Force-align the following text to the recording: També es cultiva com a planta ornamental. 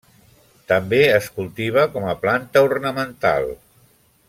També 0.71 1.01
es 1.17 1.27
cultiva 1.35 1.83
com 1.97 2.09
a 2.13 2.17
planta 2.25 2.65
ornamental. 2.71 3.49